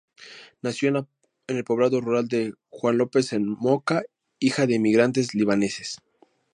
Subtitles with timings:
[0.63, 0.89] Nació
[1.45, 4.01] en el poblado rural de Juan López en Moca,
[4.39, 5.99] hija de emigrantes libaneses.